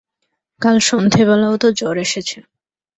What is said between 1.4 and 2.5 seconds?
তো জ্বর এসেছে?